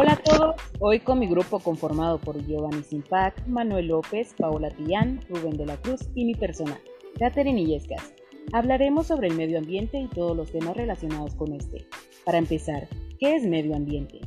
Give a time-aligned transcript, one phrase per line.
[0.00, 5.20] Hola a todos, hoy con mi grupo conformado por Giovanni Simpac, Manuel López, Paola Tillán,
[5.28, 6.78] Rubén de la Cruz y mi persona,
[7.18, 8.14] Catherine Illescas.
[8.52, 11.88] Hablaremos sobre el medio ambiente y todos los temas relacionados con este.
[12.24, 12.86] Para empezar,
[13.18, 14.20] ¿qué es medio ambiente?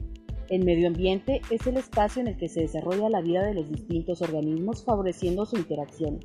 [0.50, 3.70] El medio ambiente es el espacio en el que se desarrolla la vida de los
[3.70, 6.20] distintos organismos favoreciendo su interacción,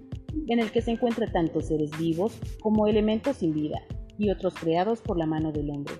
[0.48, 3.80] en el que se encuentran tanto seres vivos como elementos sin vida
[4.18, 5.94] y otros creados por la mano del hombre.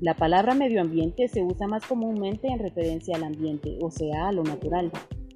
[0.00, 4.32] La palabra medio ambiente se usa más comúnmente en referencia al ambiente, o sea, a
[4.32, 4.92] lo natural,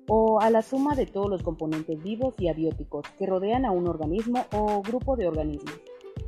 [0.06, 3.88] o a la suma de todos los componentes vivos y abióticos que rodean a un
[3.88, 5.80] organismo o grupo de organismos.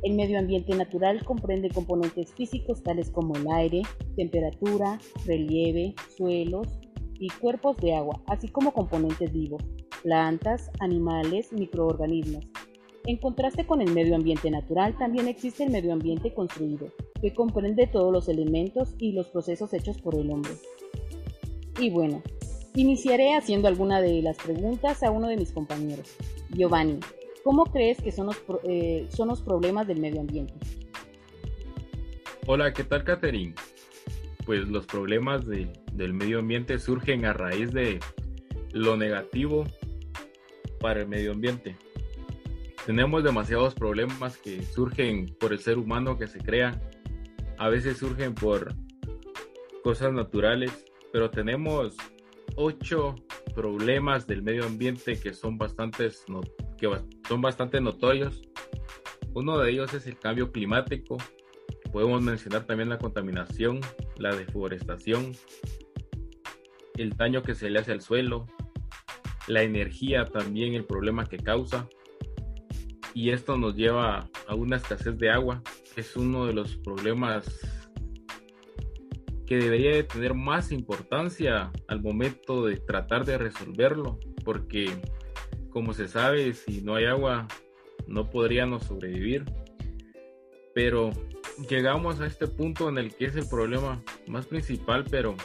[0.03, 3.83] El medio ambiente natural comprende componentes físicos tales como el aire,
[4.17, 6.67] temperatura, relieve, suelos
[7.17, 9.63] y cuerpos de agua, así como componentes vivos,
[10.03, 12.45] plantas, animales, microorganismos.
[13.07, 16.91] En contraste con el medio ambiente natural, también existe el medio ambiente construido,
[17.21, 20.53] que comprende todos los elementos y los procesos hechos por el hombre.
[21.79, 22.23] Y bueno,
[22.73, 26.15] iniciaré haciendo alguna de las preguntas a uno de mis compañeros.
[26.49, 26.99] Giovanni,
[27.43, 30.55] ¿cómo crees que son los, eh, son los problemas del medio ambiente?
[32.47, 33.53] Hola, ¿qué tal, Catherine?
[34.47, 37.99] Pues los problemas del medio ambiente surgen a raíz de
[38.71, 39.65] lo negativo
[40.79, 41.75] para el medio ambiente.
[42.85, 46.79] Tenemos demasiados problemas que surgen por el ser humano que se crea
[47.57, 48.75] a veces surgen por
[49.83, 51.95] cosas naturales, pero tenemos
[52.55, 53.15] ocho
[53.53, 56.25] problemas del medio ambiente que son bastantes
[56.77, 56.89] que
[57.27, 58.41] son bastante notorios.
[59.33, 61.17] Uno de ellos es el cambio climático.
[61.91, 63.79] Podemos mencionar también la contaminación,
[64.17, 65.31] la deforestación,
[66.97, 68.47] el daño que se le hace al suelo,
[69.47, 71.87] la energía también, el problema que causa.
[73.15, 75.63] Y esto nos lleva a una escasez de agua
[75.95, 77.45] es uno de los problemas
[79.47, 84.89] que debería de tener más importancia al momento de tratar de resolverlo, porque
[85.69, 87.47] como se sabe, si no hay agua,
[88.05, 89.45] no podríamos sobrevivir.
[90.73, 91.11] Pero
[91.69, 95.35] llegamos a este punto en el que es el problema más principal, pero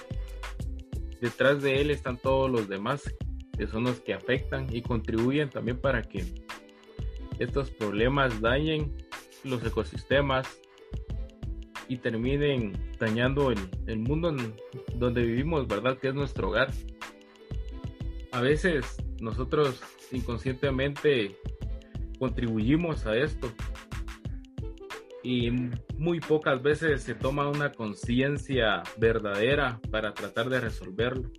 [1.20, 3.14] detrás de él están todos los demás,
[3.56, 6.24] que son los que afectan y contribuyen también para que
[7.40, 8.94] estos problemas dañen
[9.42, 10.46] los ecosistemas
[11.88, 14.54] y terminen dañando el, mundo en
[14.94, 15.98] donde vivimos, ¿verdad?
[15.98, 16.70] Que es nuestro hogar.
[18.30, 21.36] A veces nosotros inconscientemente
[22.18, 23.50] contribuimos a esto
[25.22, 25.50] y
[25.96, 31.30] muy pocas veces se toma una conciencia verdadera para tratar de resolverlo.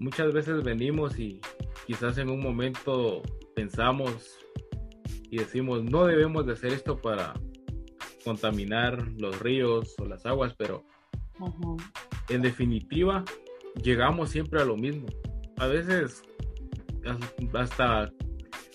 [0.00, 1.40] Muchas veces venimos y
[1.86, 3.22] quizás en un momento
[3.54, 4.41] pensamos
[5.32, 7.32] y decimos, no debemos de hacer esto para
[8.22, 10.84] contaminar los ríos o las aguas, pero
[12.28, 13.24] en definitiva
[13.82, 15.06] llegamos siempre a lo mismo.
[15.56, 16.22] A veces
[17.54, 18.12] hasta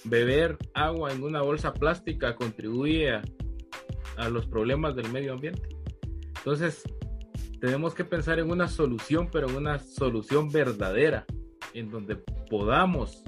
[0.04, 3.22] beber agua en una bolsa plástica contribuye a,
[4.18, 5.70] a los problemas del medio ambiente.
[6.40, 6.82] Entonces,
[7.62, 11.24] tenemos que pensar en una solución, pero en una solución verdadera,
[11.76, 12.16] en donde
[12.50, 13.24] podamos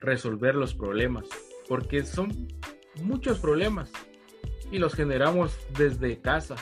[0.00, 1.28] resolver los problemas
[1.68, 2.48] porque son
[3.02, 3.90] muchos problemas
[4.70, 6.56] y los generamos desde casa,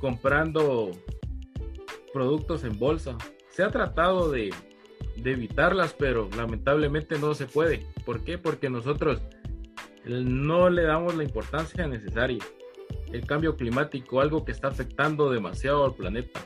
[0.00, 0.92] comprando
[2.12, 3.16] productos en bolsa.
[3.50, 4.54] Se ha tratado de,
[5.24, 7.86] evitarlas, pero lamentablemente no se puede.
[8.04, 8.38] ¿Por qué?
[8.38, 9.20] Porque nosotros
[10.04, 12.42] no le damos la importancia necesaria.
[13.12, 16.40] El cambio climático, algo que está afectando demasiado al planeta.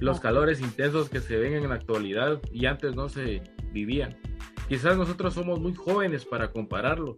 [0.00, 4.16] Los calores intensos que se ven en la actualidad y antes no se vivían.
[4.68, 7.16] Quizás nosotros somos muy jóvenes para compararlo,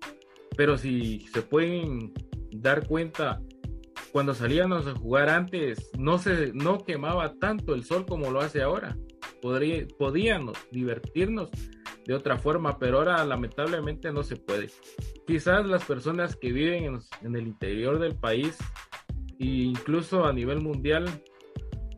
[0.57, 2.13] pero si se pueden
[2.53, 3.41] dar cuenta,
[4.13, 8.63] cuando salíamos a jugar antes no se no quemaba tanto el sol como lo hace
[8.63, 8.97] ahora.
[9.43, 11.51] Podría, podíamos divertirnos
[12.07, 14.71] de otra forma, pero ahora lamentablemente no se puede.
[15.27, 18.59] Quizás las personas que viven en, en el interior del país
[19.39, 21.09] e incluso a nivel mundial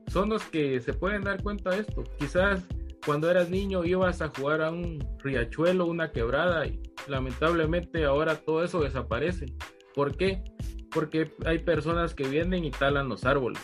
[0.07, 2.05] son los que se pueden dar cuenta de esto.
[2.19, 2.67] Quizás
[3.05, 8.63] cuando eras niño ibas a jugar a un riachuelo, una quebrada y lamentablemente ahora todo
[8.63, 9.47] eso desaparece.
[9.95, 10.45] ¿Por qué?
[10.91, 13.61] Porque hay personas que vienen y talan los árboles.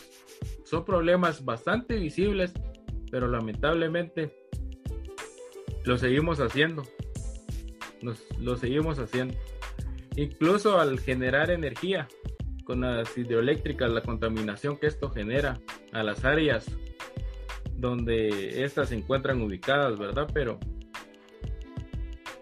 [0.65, 2.53] Son problemas bastante visibles,
[3.11, 4.35] pero lamentablemente
[5.85, 6.83] lo seguimos haciendo.
[8.01, 9.35] Nos, lo seguimos haciendo.
[10.15, 12.07] Incluso al generar energía
[12.65, 15.59] con las hidroeléctricas, la contaminación que esto genera
[15.91, 16.69] a las áreas
[17.79, 20.27] donde estas se encuentran ubicadas, ¿verdad?
[20.33, 20.59] Pero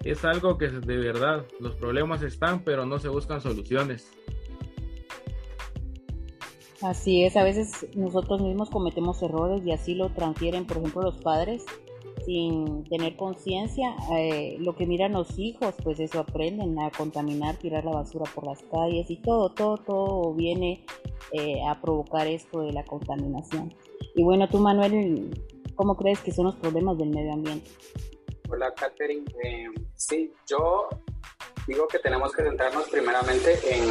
[0.03, 4.11] es algo que de verdad, los problemas están, pero no se buscan soluciones.
[6.81, 11.17] Así es, a veces nosotros mismos cometemos errores y así lo transfieren, por ejemplo, los
[11.17, 11.65] padres
[12.25, 17.85] sin tener conciencia, eh, lo que miran los hijos, pues eso aprenden a contaminar, tirar
[17.85, 20.83] la basura por las calles y todo, todo, todo viene
[21.31, 23.73] eh, a provocar esto de la contaminación.
[24.17, 25.29] Y bueno, tú Manuel,
[25.75, 27.69] ¿cómo crees que son los problemas del medio ambiente?
[28.49, 29.23] Hola, Catherine.
[29.43, 30.89] Eh, sí, yo
[31.67, 33.85] digo que tenemos que centrarnos primeramente en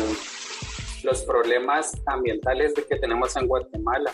[1.05, 4.11] los problemas ambientales que tenemos en Guatemala.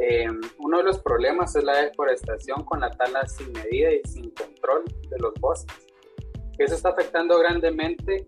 [0.00, 0.26] Eh,
[0.58, 4.82] uno de los problemas es la deforestación con la tala sin medida y sin control
[5.10, 5.86] de los bosques.
[6.58, 8.26] Eso está afectando grandemente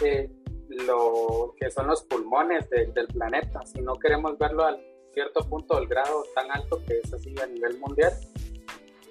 [0.00, 0.30] eh,
[0.68, 3.66] lo que son los pulmones del planeta.
[3.66, 4.80] Si no queremos verlo al
[5.16, 8.12] cierto punto del grado tan alto que es así a nivel mundial,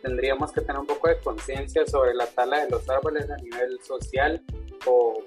[0.03, 3.81] tendríamos que tener un poco de conciencia sobre la tala de los árboles a nivel
[3.81, 4.39] social
[4.85, 5.23] o,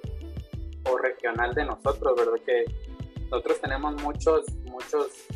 [0.89, 2.41] o, regional de nosotros, ¿verdad?
[2.47, 2.65] Que
[3.29, 5.27] nosotros tenemos muchos, muchos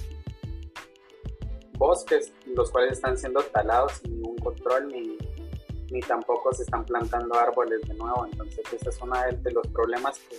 [1.72, 5.18] bosques, los cuales están siendo talados sin ningún control ni,
[5.90, 8.26] ni tampoco se están plantando árboles de nuevo.
[8.30, 10.38] Entonces, ese es uno de los problemas que,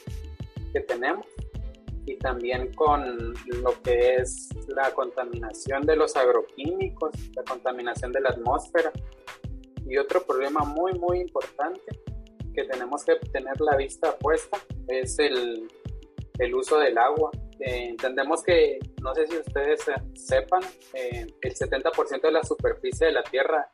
[0.71, 1.25] que tenemos
[2.05, 8.29] y también con lo que es la contaminación de los agroquímicos, la contaminación de la
[8.29, 8.91] atmósfera.
[9.85, 11.81] Y otro problema muy, muy importante
[12.53, 14.57] que tenemos que tener la vista puesta
[14.87, 15.67] es el,
[16.39, 17.31] el uso del agua.
[17.59, 19.81] Eh, entendemos que, no sé si ustedes
[20.13, 20.61] sepan,
[20.93, 23.67] eh, el 70% de la superficie de la Tierra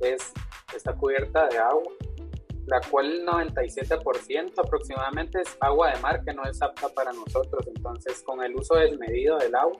[0.00, 0.32] es,
[0.74, 1.92] está cubierta de agua
[2.66, 7.66] la cual el 97% aproximadamente es agua de mar que no es apta para nosotros.
[7.66, 9.78] Entonces, con el uso desmedido del agua,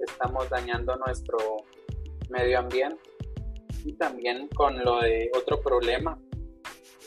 [0.00, 1.38] estamos dañando nuestro
[2.28, 3.00] medio ambiente.
[3.84, 6.18] Y también con lo de otro problema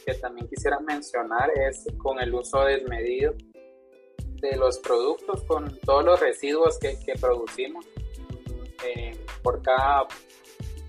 [0.06, 3.34] que también quisiera mencionar es con el uso desmedido
[4.42, 7.86] de los productos, con todos los residuos que, producimos.
[8.86, 10.06] Eh, por cada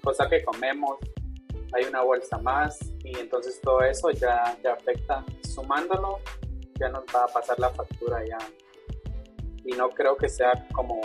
[0.03, 0.99] cosa que comemos,
[1.73, 5.25] hay una bolsa más y entonces todo eso ya, ya afecta.
[5.43, 6.19] Sumándolo,
[6.79, 8.39] ya nos va a pasar la factura ya.
[9.65, 11.01] Y no creo que sea como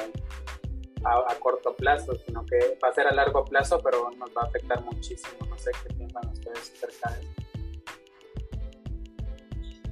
[1.03, 4.45] a, corto plazo, sino que va a ser a largo plazo, pero nos va a
[4.45, 5.45] afectar muchísimo.
[5.47, 7.31] No sé qué piensan ustedes acerca de eso.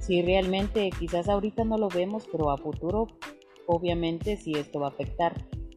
[0.00, 3.06] Sí, realmente quizás ahorita no lo vemos, pero a futuro
[3.66, 5.34] obviamente sí esto va a afectar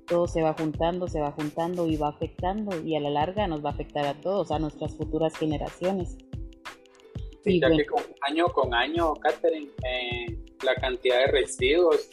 [0.08, 3.64] todo se va juntando, se va juntando y va afectando y a la larga nos
[3.64, 6.18] va a afectar a todos, a nuestras futuras generaciones.
[7.44, 12.10] Sí, ya que con, año con año, Catherine, eh, la cantidad de residuos,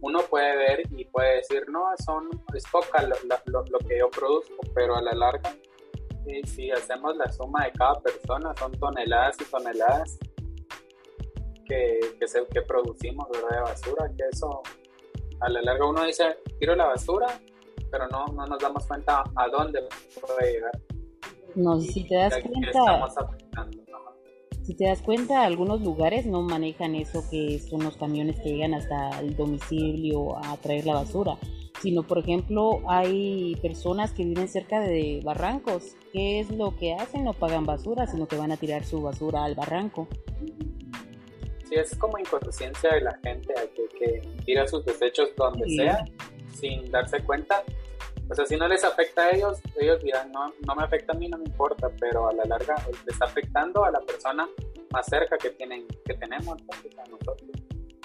[0.00, 3.16] uno puede ver y puede decir, no, son, es poca lo,
[3.46, 5.56] lo, que yo produzco, pero a la larga,
[6.44, 10.18] si hacemos la suma de cada persona, son toneladas y toneladas
[11.66, 13.56] que, que, se, que producimos ¿verdad?
[13.56, 14.62] de basura, que eso
[15.40, 17.26] a la larga uno dice, tiro la basura,
[17.90, 19.80] pero no, no nos damos cuenta a dónde
[20.20, 20.72] puede llegar.
[21.54, 23.08] No, si te das cuenta,
[24.68, 28.74] si te das cuenta, algunos lugares no manejan eso que son los camiones que llegan
[28.74, 31.38] hasta el domicilio a traer la basura,
[31.80, 37.24] sino por ejemplo hay personas que viven cerca de barrancos, ¿qué es lo que hacen?
[37.24, 40.06] No pagan basura, sino que van a tirar su basura al barranco.
[41.68, 46.04] Sí, es como inconsciencia de la gente que, que tira sus desechos donde sea
[46.58, 47.62] sin darse cuenta.
[48.30, 51.16] O sea, si no les afecta a ellos, ellos dirán, no, no me afecta a
[51.16, 54.46] mí, no me importa, pero a la larga le está afectando a la persona
[54.90, 57.50] más cerca que, tienen, que tenemos, a nosotros.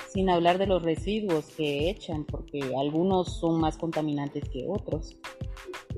[0.10, 5.18] Sin hablar de los residuos que echan, porque algunos son más contaminantes que otros.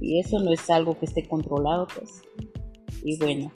[0.01, 2.21] Y eso no es algo que esté controlado, pues.
[3.03, 3.51] Y bueno.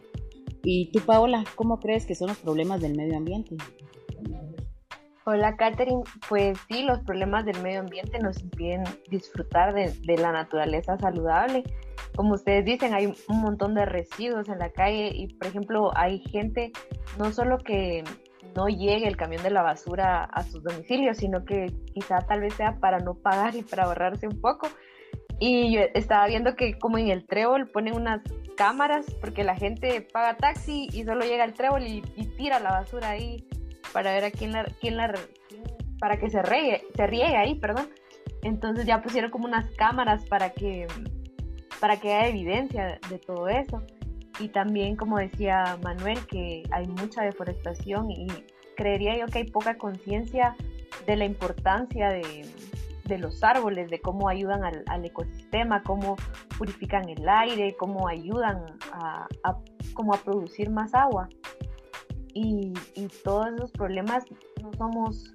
[0.63, 3.55] ¿Y tú, Paola, cómo crees que son los problemas del medio ambiente?
[5.31, 6.01] Hola, Catherine.
[6.27, 11.63] Pues sí, los problemas del medio ambiente nos impiden disfrutar de, la naturaleza saludable.
[12.15, 16.17] Como ustedes dicen, hay un montón de residuos en la calle y, por ejemplo, hay
[16.19, 16.71] gente
[17.19, 18.03] no solo que
[18.55, 22.55] no llegue el camión de la basura a sus domicilios, sino que quizá tal vez
[22.55, 24.67] sea para no pagar y para ahorrarse un poco.
[25.37, 28.21] Y yo estaba viendo que como en el trébol ponen unas
[28.57, 32.71] cámaras porque la gente paga taxi y solo llega el trébol y, y tira la
[32.71, 33.47] basura ahí
[33.93, 35.13] para ver a quién la, quién la
[35.99, 37.89] para que se riegue, se riegue ahí, perdón.
[38.41, 40.87] Entonces ya pusieron como unas cámaras para que
[41.79, 43.81] para que haya evidencia de todo eso.
[44.39, 48.27] Y también, como decía Manuel, que hay mucha deforestación y
[48.75, 50.55] creería yo que hay poca conciencia
[51.05, 52.47] de la importancia de,
[53.03, 56.15] de, los árboles, de cómo ayudan al, ecosistema, cómo
[56.57, 59.57] purifican el aire, cómo ayudan a, a,
[60.23, 61.27] producir más agua
[62.33, 62.73] y,
[63.23, 64.25] todos esos problemas
[64.61, 65.33] no somos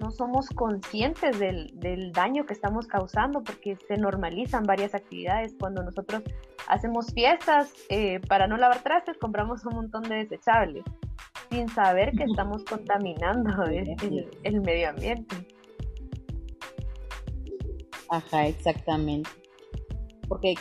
[0.00, 5.54] no somos conscientes del, daño que estamos causando porque se normalizan varias actividades.
[5.60, 6.22] Cuando nosotros
[6.66, 10.84] hacemos fiestas eh, para no lavar trastes, compramos un montón de desechables
[11.52, 15.36] sin saber que estamos contaminando el, medio ambiente.
[18.08, 19.30] Ajá, exactamente.
[20.28, 20.54] Porque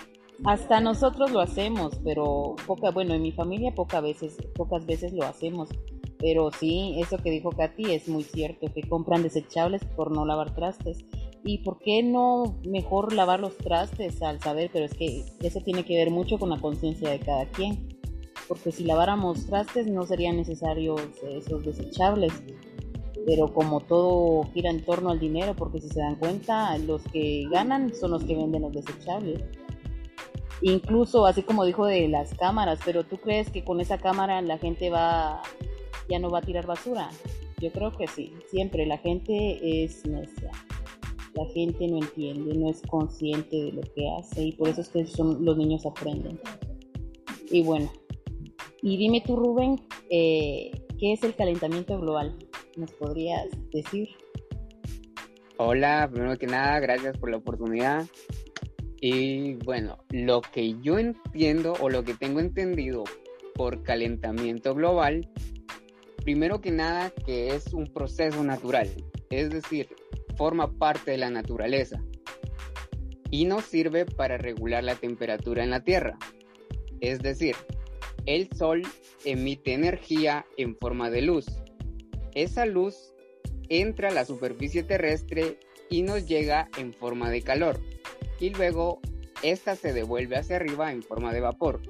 [0.43, 5.24] hasta nosotros lo hacemos, pero poca, bueno, en mi familia pocas veces, pocas veces lo
[5.24, 5.69] hacemos.
[6.17, 10.53] Pero sí, eso que dijo Katy es muy cierto, que compran desechables por no lavar
[10.53, 11.03] trastes.
[11.43, 14.69] ¿Y por qué no mejor lavar los trastes al saber?
[14.71, 17.98] Pero es que eso tiene que ver mucho con la conciencia de cada quien.
[18.48, 22.33] Porque si laváramos trastes no serían necesarios esos desechables.
[23.25, 27.48] Pero como todo gira en torno al dinero, porque si se dan cuenta, los que
[27.51, 29.41] ganan son los que venden los desechables.
[30.61, 34.57] Incluso, así como dijo de las cámaras, pero ¿tú crees que con esa cámara la
[34.57, 35.41] gente va
[36.11, 37.09] ya no va a tirar basura.
[37.59, 40.51] Yo creo que sí, siempre la gente es necia.
[41.33, 44.89] La gente no entiende, no es consciente de lo que hace y por eso es
[44.89, 46.39] que son, los niños aprenden.
[47.49, 47.89] Y bueno,
[48.81, 52.35] y dime tú Rubén, eh, ¿qué es el calentamiento global?
[52.75, 54.09] ¿Nos podrías decir?
[55.57, 58.05] Hola, primero que nada, gracias por la oportunidad.
[59.01, 63.03] Y bueno, lo que yo entiendo o lo que tengo entendido
[63.55, 65.27] por calentamiento global
[66.24, 68.89] primero que nada que es un proceso natural,
[69.29, 69.89] es decir,
[70.38, 72.01] forma parte de la naturaleza
[73.29, 76.17] y nos sirve para regular la temperatura en la Tierra.
[77.00, 77.55] Es decir,
[78.25, 78.84] el Sol
[79.25, 81.46] emite energía en forma de luz.
[82.36, 83.13] Esa luz
[83.70, 87.79] entra a la superficie terrestre y nos llega en forma de calor.
[88.41, 89.00] Y luego
[89.41, 91.81] esta se devuelve hacia arriba en forma de vapor.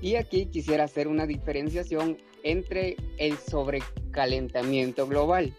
[0.00, 5.52] Y aquí quisiera hacer una diferenciación entre el sobrecalentamiento global,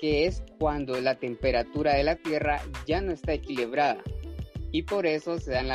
[0.00, 4.04] que es cuando la temperatura de la Tierra ya no está equilibrada
[4.70, 5.68] y por eso se dan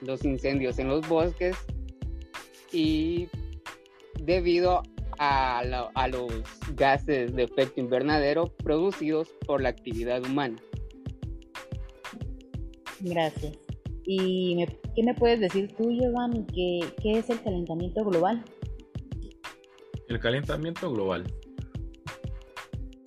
[0.00, 1.56] los incendios en los bosques
[2.72, 3.28] y
[4.20, 4.82] debido
[5.18, 5.62] a,
[6.08, 6.32] los
[6.74, 10.56] gases de efecto invernadero producidos por la actividad humana.
[13.00, 13.58] Gracias.
[14.04, 14.64] ¿Y
[14.96, 16.44] qué me puedes decir tú, Giovanni?
[16.46, 18.44] ¿Qué, qué es el calentamiento global?
[20.10, 21.24] el calentamiento global.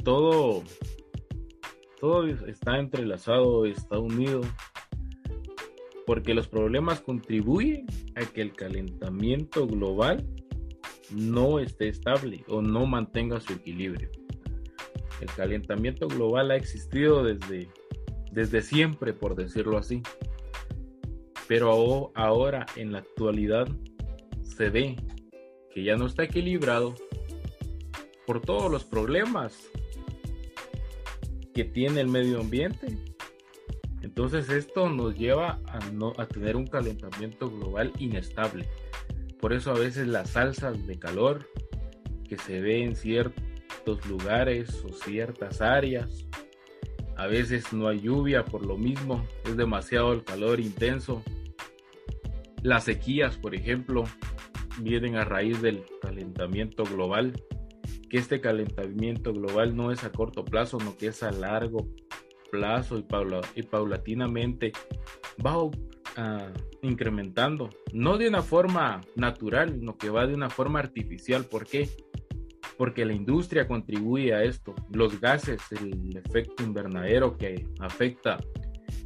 [0.04, 0.64] Todo,
[2.00, 4.42] todo está entrelazado, está unido,
[6.06, 7.86] porque los problemas contribuyen
[8.16, 10.26] a que el calentamiento global
[11.12, 14.10] no esté estable o no mantenga su equilibrio.
[15.20, 17.68] El calentamiento global ha existido desde,
[18.34, 20.02] desde siempre, por decirlo así.
[21.48, 23.68] Pero ahora, en la actualidad,
[24.42, 24.96] se ve
[25.74, 26.96] que ya no está equilibrado
[28.26, 29.70] por todos los problemas
[31.54, 32.98] que tiene el medio ambiente.
[34.02, 38.68] Entonces esto nos lleva a, no, tener un calentamiento global inestable.
[39.40, 41.48] Por eso a veces las salsas de calor
[42.28, 46.28] que se ve en ciertos lugares o ciertas áreas,
[47.18, 51.24] a veces no hay lluvia por lo mismo, es demasiado el calor intenso.
[52.62, 54.06] Las sequías, por ejemplo,
[54.80, 57.34] vienen a raíz del calentamiento global,
[58.10, 61.88] que este calentamiento global no es a corto plazo, no que es a largo
[62.52, 62.98] plazo
[63.56, 64.72] y, paulatinamente
[65.44, 65.72] va uh,
[66.84, 71.46] incrementando, no de una forma natural, sino que va de una forma artificial.
[71.46, 71.90] ¿Por qué?
[72.78, 74.74] Porque la industria contribuye a esto.
[74.92, 78.40] Los gases, el efecto invernadero que afecta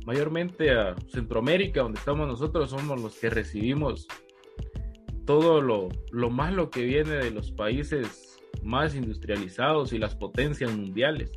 [0.05, 4.07] mayormente a Centroamérica, donde estamos nosotros, somos los que recibimos
[5.27, 5.89] todo lo,
[6.29, 11.31] malo que viene de los países más industrializados y las potencias mundiales.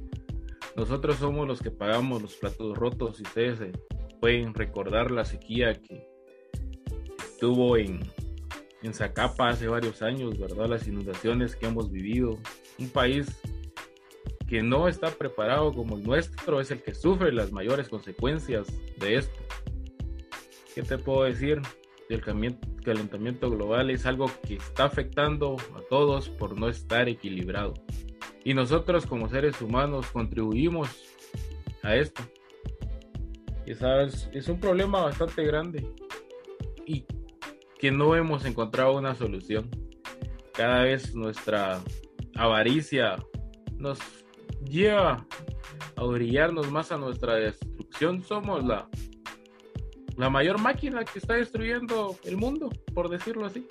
[0.76, 3.58] Nosotros somos los que pagamos los platos rotos y ustedes
[4.20, 6.06] pueden recordar la sequía que
[7.18, 8.00] estuvo en,
[8.82, 10.66] en Zacapa hace varios años, ¿verdad?
[10.68, 12.38] Las inundaciones que hemos vivido.
[12.78, 13.26] Un país
[14.49, 18.66] que no está preparado como el nuestro es el que sufre las mayores consecuencias
[18.99, 19.38] de esto.
[20.75, 21.60] ¿Qué te puedo decir?
[22.08, 27.75] El calentamiento global es algo que está afectando a todos por no estar equilibrado.
[28.42, 30.88] Y nosotros como seres humanos contribuimos
[31.82, 32.22] a esto.
[33.78, 35.87] Sabes, es un problema bastante grande
[36.84, 37.06] y
[37.80, 39.70] que no hemos encontrado una solución.
[40.52, 41.80] Cada vez nuestra
[42.37, 43.16] avaricia
[43.78, 43.99] nos
[44.64, 45.26] lleva
[45.96, 48.22] a brillarnos más a nuestra destrucción.
[48.22, 48.87] Somos la
[50.20, 53.66] la mayor máquina que está destruyendo el mundo, por decirlo así.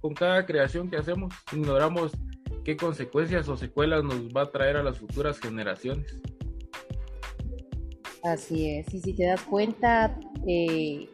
[0.00, 2.12] Con cada creación que hacemos, ignoramos
[2.64, 6.18] qué consecuencias o secuelas nos va a traer a las futuras generaciones.
[8.22, 11.10] Así es, y si te das cuenta, eh,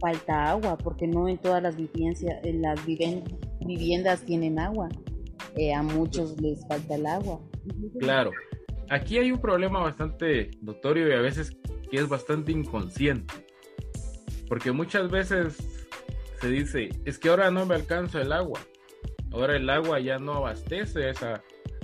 [0.00, 4.88] falta agua, porque no en todas las en las viviendas tienen agua.
[5.56, 7.40] Eh, a muchos les falta el agua.
[7.98, 8.30] Claro,
[8.90, 11.56] aquí hay un problema bastante notorio y a veces
[11.90, 13.34] que es bastante inconsciente.
[14.48, 15.56] Porque muchas veces
[16.40, 18.60] se dice, es que ahora no me alcanza el agua.
[19.32, 21.42] Ahora el agua ya no abastece esa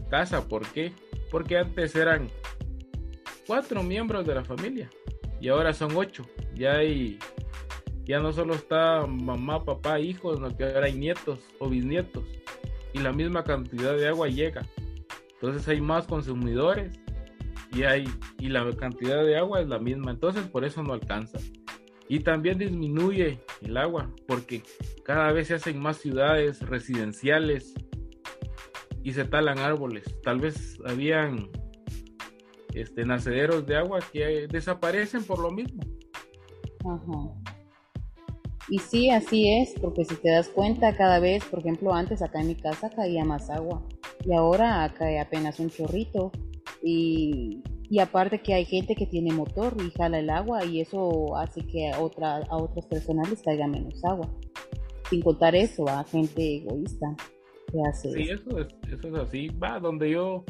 [0.08, 0.48] casa.
[0.48, 0.92] ¿Por qué?
[1.30, 2.28] Porque antes eran
[3.46, 4.88] cuatro miembros de la familia
[5.40, 6.24] y ahora son ocho.
[6.54, 7.18] Ya hay,
[8.04, 12.24] ya no solo está mamá, papá, hijos, sino que ahora hay nietos o bisnietos
[12.92, 14.66] y la misma cantidad de agua llega.
[15.34, 16.98] Entonces hay más consumidores
[17.72, 18.08] y hay
[18.38, 20.12] y la cantidad de agua es la misma.
[20.12, 21.38] Entonces por eso no alcanza.
[22.08, 24.62] Y también disminuye el agua porque
[25.04, 27.74] cada vez se hacen más ciudades residenciales
[29.02, 30.04] y se talan árboles.
[30.22, 31.48] Tal vez habían
[32.74, 35.82] este, nacederos de agua que desaparecen por lo mismo.
[36.84, 37.43] Ajá.
[38.68, 42.40] Y sí, así es, porque si te das cuenta, cada vez, por ejemplo, antes acá
[42.40, 43.82] en mi casa caía más agua
[44.24, 46.32] y ahora cae apenas un chorrito.
[46.82, 47.62] Y,
[48.00, 51.92] aparte que hay gente que tiene motor y jala el agua y eso hace que
[51.92, 54.28] a, otra, a otras personas les caiga menos agua.
[55.08, 57.14] Sin contar eso, a gente egoísta
[57.70, 58.58] que hace sí, eso.
[58.58, 59.48] es, eso es así.
[59.48, 60.44] Va, donde yo,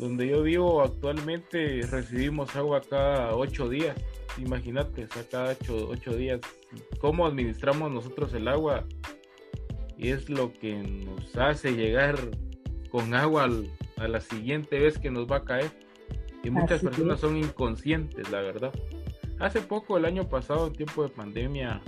[0.00, 3.94] donde yo vivo actualmente recibimos agua cada ocho días.
[4.38, 6.40] Imagínate, o sea, cada ocho, ocho días
[7.00, 8.84] cómo administramos nosotros el agua
[9.96, 12.16] y es lo que nos hace llegar
[12.90, 13.48] con agua
[13.96, 15.70] a la siguiente vez que nos va a caer.
[16.42, 18.72] Y muchas personas son inconscientes, la verdad.
[19.38, 21.82] Hace poco, el año pasado, en tiempo de pandemia,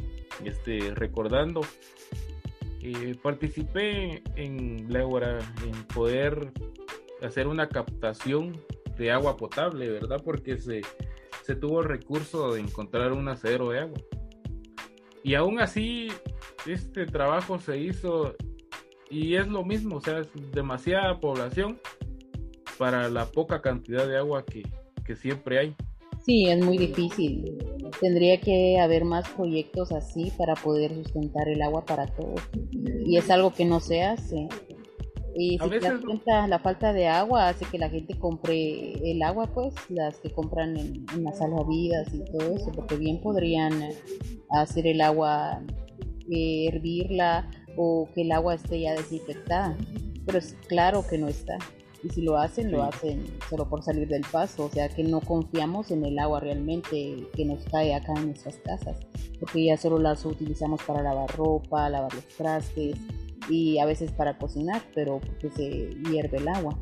[0.44, 1.60] este, recordando,
[2.82, 6.52] eh, participé en la en poder
[7.22, 8.60] hacer una captación
[8.96, 10.20] de agua potable, ¿verdad?
[10.24, 10.82] Porque se,
[11.48, 13.98] se tuvo el recurso de encontrar un acero de agua.
[15.24, 16.08] Y aún así,
[16.66, 18.34] este trabajo se hizo
[19.10, 21.80] y es lo mismo, o sea, es demasiada población
[22.76, 24.62] para la poca cantidad de agua que,
[25.16, 25.74] siempre hay.
[26.22, 27.56] Sí, es muy difícil.
[27.98, 32.42] Tendría que haber más proyectos así para poder sustentar el agua para todos.
[33.06, 34.48] Y es algo que no se hace.
[35.40, 39.22] Y si te das cuenta, la falta de agua hace que la gente compre el
[39.22, 43.80] agua, pues, las que compran en, en las salvavidas y todo eso, porque bien podrían
[44.50, 45.62] hacer el agua,
[46.28, 49.76] eh, hervirla o que el agua esté ya desinfectada.
[50.26, 51.56] Pero es claro que no está.
[52.02, 54.64] Y si lo hacen, lo hacen solo por salir del paso.
[54.64, 58.56] O sea que no confiamos en el agua realmente que nos cae acá en nuestras
[58.56, 58.98] casas.
[59.38, 62.96] Porque ya solo las utilizamos para lavar ropa, lavar los trastes
[63.48, 66.78] y a veces para cocinar, pero porque se hierve el agua.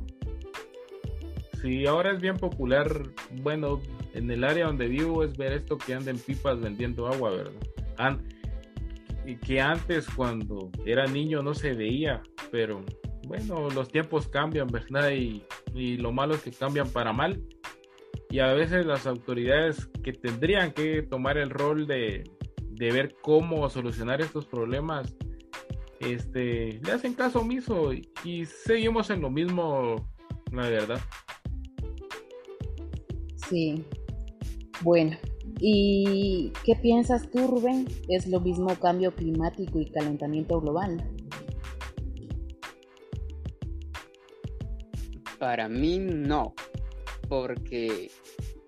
[1.63, 3.03] Sí, ahora es bien popular,
[3.43, 3.81] bueno,
[4.15, 8.19] en el área donde vivo es ver esto que andan pipas vendiendo agua, ¿verdad?
[9.27, 12.85] y que antes cuando era niño no se veía, pero
[13.27, 15.11] bueno, los tiempos cambian, ¿verdad?
[15.11, 15.43] Y,
[15.75, 17.43] y lo malo es que cambian para mal.
[18.31, 22.23] Y a veces las autoridades que tendrían que tomar el rol de,
[22.71, 25.17] de ver cómo solucionar estos problemas,
[26.01, 30.09] este, le hacen caso omiso y seguimos en lo mismo,
[30.53, 31.01] la verdad.
[33.49, 33.85] Sí.
[34.83, 35.17] Bueno,
[35.61, 37.87] ¿y qué piensas tú, Rubén?
[38.09, 41.03] ¿Es lo mismo cambio climático y calentamiento global?
[45.39, 46.55] Para mí no,
[47.29, 48.11] porque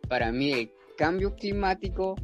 [0.08, 2.14] para mí el cambio climático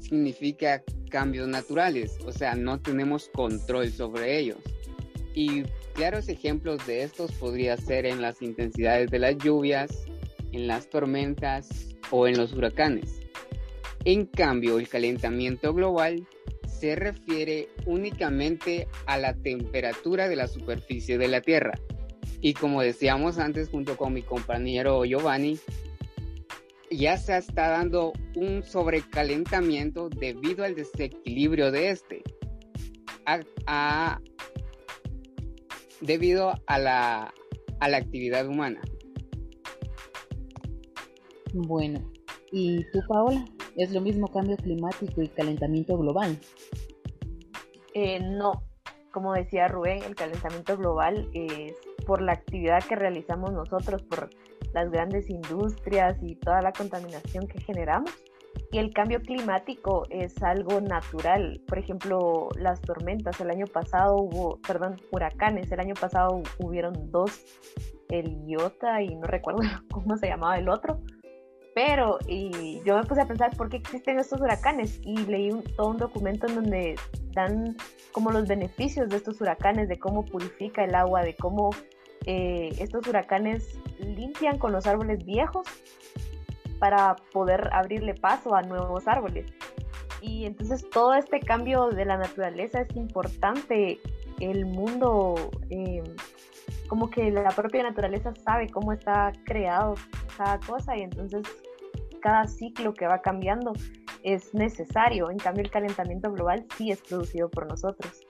[0.00, 0.82] significa
[1.14, 4.58] cambios naturales, o sea, no tenemos control sobre ellos.
[5.32, 5.62] Y
[5.94, 10.06] claros ejemplos de estos podría ser en las intensidades de las lluvias,
[10.50, 13.20] en las tormentas o en los huracanes.
[14.04, 16.26] En cambio, el calentamiento global
[16.66, 21.74] se refiere únicamente a la temperatura de la superficie de la Tierra.
[22.40, 25.60] Y como decíamos antes junto con mi compañero Giovanni,
[26.96, 32.22] ya se está dando un sobrecalentamiento debido al desequilibrio de este,
[36.00, 37.34] debido a la,
[37.80, 38.80] a la actividad humana.
[41.54, 42.10] Bueno,
[42.52, 43.44] ¿y tú, Paola?
[43.76, 46.38] ¿Es lo mismo cambio climático y calentamiento global?
[47.94, 48.64] Eh, no,
[49.12, 51.74] como decía Rubén, el calentamiento global es
[52.06, 54.30] por la actividad que realizamos nosotros, por
[54.74, 58.10] las grandes industrias y toda la contaminación que generamos.
[58.70, 61.60] Y el cambio climático es algo natural.
[61.66, 63.40] Por ejemplo, las tormentas.
[63.40, 65.70] El año pasado hubo, perdón, huracanes.
[65.70, 67.44] El año pasado hubieron dos,
[68.10, 69.60] el Iota y no recuerdo
[69.90, 71.00] cómo se llamaba el otro.
[71.74, 75.90] Pero y yo me puse a pensar por qué existen estos huracanes y leí todo
[75.90, 76.94] un documento en donde
[77.32, 77.76] dan
[78.12, 81.70] como los beneficios de estos huracanes, de cómo purifica el agua, de cómo
[82.26, 85.66] eh, estos huracanes limpian con los árboles viejos
[86.78, 89.46] para poder abrirle paso a nuevos árboles.
[90.20, 94.00] Y entonces todo este cambio de la naturaleza es importante.
[94.40, 96.02] El mundo, eh,
[96.88, 99.94] como que la propia naturaleza sabe cómo está creado
[100.36, 101.42] cada cosa y entonces
[102.20, 103.74] cada ciclo que va cambiando
[104.22, 105.30] es necesario.
[105.30, 108.23] En cambio, el calentamiento global sí es producido por nosotros.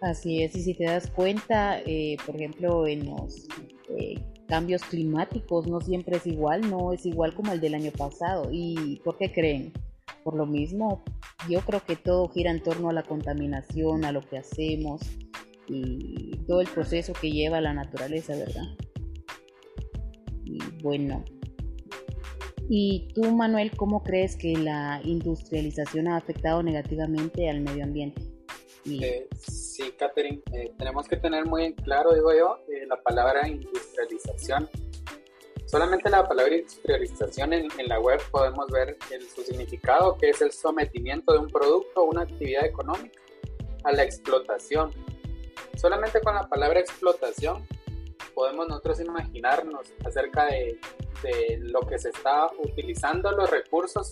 [0.00, 3.48] Así es, y si te das cuenta, eh, por ejemplo, en los
[3.88, 8.48] eh, cambios climáticos no siempre es igual, no es igual como el del año pasado.
[8.52, 9.72] ¿Y por qué creen?
[10.22, 11.02] Por lo mismo,
[11.48, 15.00] yo creo que todo gira en torno a la contaminación, a lo que hacemos
[15.68, 18.64] y todo el proceso que lleva la naturaleza, ¿verdad?
[20.44, 21.24] Y bueno,
[22.68, 28.35] ¿Y tú, Manuel, cómo crees que la industrialización ha afectado negativamente al medio ambiente?
[28.88, 34.68] Eh, sí, Catherine, eh, tenemos que tener muy claro, digo yo, eh, la palabra industrialización.
[35.66, 38.96] Solamente la palabra industrialización en, la web podemos ver
[39.34, 43.20] su significado, que es el sometimiento de un producto o una actividad económica
[43.82, 44.92] a la explotación.
[45.74, 47.66] Solamente con la palabra explotación
[48.34, 50.78] podemos nosotros imaginarnos acerca de,
[51.58, 54.10] lo que se está utilizando los recursos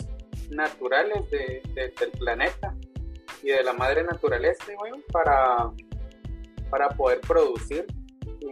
[0.50, 2.74] naturales de, del planeta
[3.44, 4.64] y de la madre naturaleza
[5.12, 5.70] para,
[6.70, 7.86] para poder producir.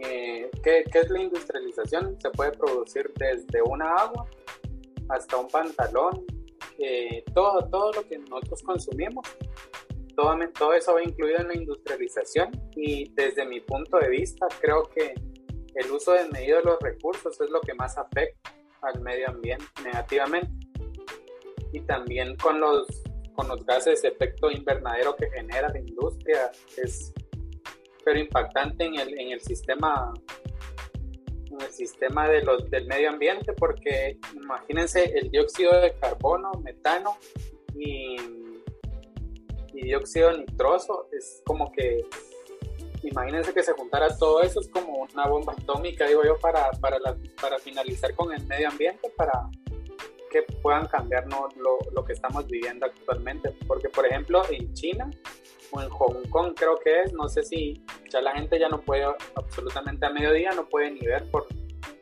[0.03, 2.15] Eh, ¿qué, ¿qué, es la industrialización?
[2.21, 4.27] Se puede producir desde una agua
[5.09, 6.23] hasta un pantalón,
[6.77, 9.27] eh, todo, todo lo que nosotros consumimos.
[10.15, 14.83] Todo, todo eso va incluido en la industrialización y desde mi punto de vista creo
[14.83, 15.15] que
[15.73, 18.53] el uso desmedido de los recursos es lo que más afecta
[18.83, 20.51] al medio ambiente negativamente.
[21.71, 22.85] Y también con los,
[23.33, 27.13] con los gases de efecto invernadero que genera la industria es
[28.05, 30.13] pero impactante en el, en el sistema
[31.51, 37.17] en el sistema de los, del medio ambiente porque imagínense el dióxido de carbono, metano
[37.75, 38.17] y,
[39.73, 42.05] dióxido nitroso es como que
[43.03, 46.97] imagínense que se juntara todo eso, es como una bomba atómica, digo yo, para, para,
[47.41, 49.49] para finalizar con el medio ambiente, para
[50.33, 53.55] que puedan cambiar lo, lo, que estamos viviendo actualmente.
[53.67, 55.09] Porque, por ejemplo, en China
[55.71, 58.81] o en Hong Kong creo que es, no sé si ya la gente ya no
[58.81, 61.45] puede, absolutamente a mediodía no puede ni ver por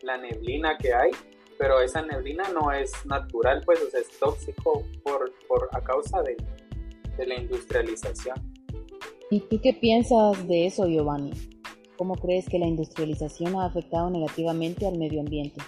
[0.02, 1.12] la neblina que hay,
[1.60, 6.38] pero esa neblina no es natural, pues es tóxico por, por a causa de,
[7.18, 8.36] de la industrialización.
[9.30, 11.32] ¿Y tú qué piensas de eso, Giovanni?
[11.98, 15.62] ¿Cómo crees que la industrialización ha afectado negativamente al medio ambiente?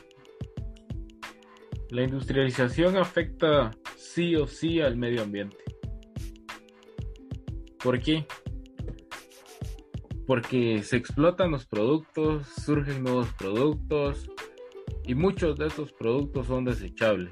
[1.94, 5.58] La industrialización afecta sí o sí al medio ambiente.
[7.84, 8.26] ¿Por qué?
[10.26, 14.28] Porque se explotan los productos, surgen nuevos productos
[15.06, 17.32] y muchos de estos productos son desechables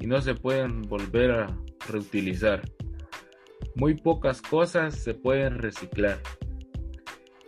[0.00, 1.56] y no se pueden volver a
[1.88, 2.62] reutilizar
[3.76, 6.18] muy pocas cosas se pueden reciclar.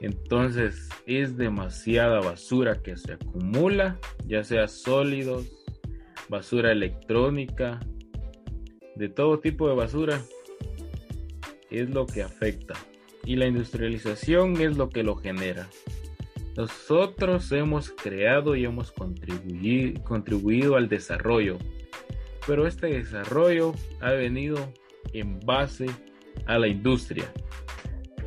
[0.00, 5.61] Entonces es demasiada basura que se acumula, ya sea sólidos,
[6.32, 7.78] basura electrónica,
[8.96, 10.22] de todo tipo de basura.
[11.70, 12.74] Es lo que afecta.
[13.24, 15.68] Y la industrialización es lo que lo genera.
[16.56, 21.58] Nosotros hemos creado y hemos contribuido, contribuido al desarrollo.
[22.46, 24.72] Pero este desarrollo ha venido
[25.12, 25.86] en base
[26.46, 27.30] a la industria.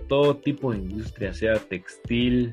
[0.07, 2.51] Todo tipo de industria, sea textil,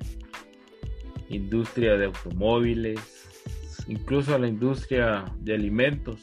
[1.28, 3.21] industria de automóviles,
[3.88, 6.20] incluso la industria de alimentos.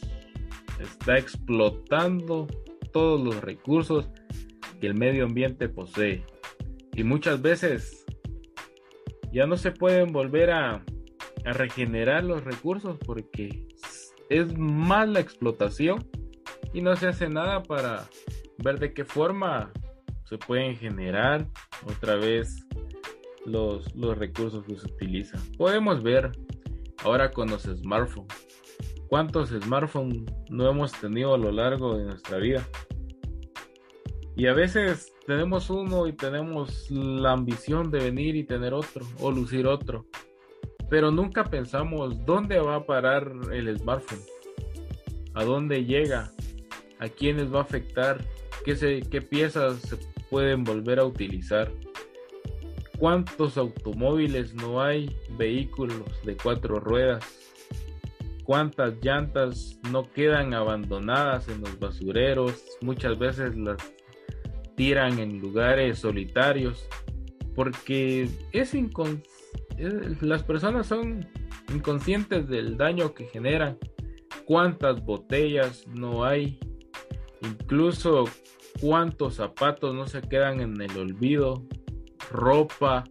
[0.79, 2.47] Está explotando
[2.91, 4.09] todos los recursos
[4.79, 6.23] que el medio ambiente posee.
[6.93, 8.05] Y muchas veces
[9.31, 10.83] ya no se pueden volver a,
[11.45, 13.67] a regenerar los recursos porque
[14.29, 16.07] es más la explotación
[16.73, 18.07] y no se hace nada para
[18.57, 19.71] ver de qué forma
[20.25, 21.47] se pueden generar
[21.85, 22.65] otra vez
[23.45, 25.41] los, los recursos que se utilizan.
[25.57, 26.31] Podemos ver
[27.03, 28.47] ahora con los smartphones.
[29.07, 32.67] ¿Cuántos smartphones no hemos tenido a lo largo de nuestra vida?
[34.35, 39.31] Y a veces tenemos uno y tenemos la ambición de venir y tener otro o
[39.31, 40.05] lucir otro.
[40.89, 44.21] Pero nunca pensamos dónde va a parar el smartphone.
[45.35, 46.31] a dónde llega,
[46.99, 48.23] a quiénes va a afectar,
[48.65, 49.97] qué, qué piezas se
[50.29, 51.71] pueden volver a utilizar.
[52.99, 55.15] ¿Cuántos automóviles no hay?
[55.37, 57.25] Vehículos de cuatro ruedas.
[58.43, 62.61] ¿Cuántas llantas no quedan abandonadas en los basureros?
[62.81, 63.77] Muchas veces las
[64.75, 66.87] tiran en lugares solitarios
[67.55, 68.73] porque es
[70.21, 71.25] las personas son
[71.73, 73.77] inconscientes del daño que generan.
[74.45, 76.59] ¿Cuántas botellas no hay?
[77.41, 78.25] Incluso
[78.81, 81.63] cuántos zapatos no se quedan en el olvido,
[82.29, 83.03] ropa.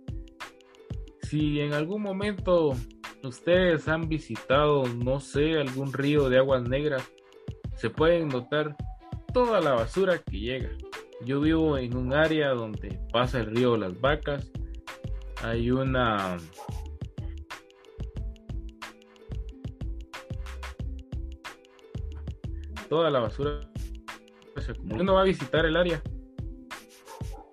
[1.22, 2.74] Si en algún momento
[3.22, 7.10] ustedes han visitado, no sé, algún río de aguas negras,
[7.76, 8.76] se pueden notar
[9.32, 10.70] toda la basura que llega.
[11.24, 14.50] Yo vivo en un área donde pasa el río Las Vacas.
[15.42, 16.38] Hay una
[22.88, 23.60] toda la basura
[24.60, 25.02] se acumula.
[25.02, 26.02] Uno va a visitar el área.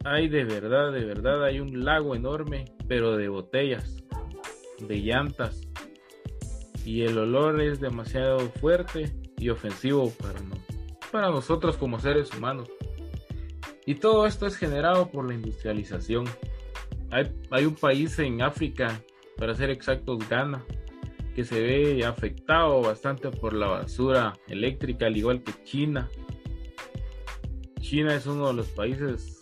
[0.07, 4.03] Hay de verdad, de verdad, hay un lago enorme, pero de botellas,
[4.79, 5.67] de llantas.
[6.85, 10.39] Y el olor es demasiado fuerte y ofensivo para,
[11.11, 12.69] para nosotros como seres humanos.
[13.87, 16.25] Y todo esto es generado por la industrialización.
[17.09, 19.01] Hay, un país en África,
[19.37, 20.63] para ser exactos, Ghana,
[21.33, 26.07] que se ve afectado bastante por la basura eléctrica, al igual que China.
[27.79, 29.34] China es uno de los países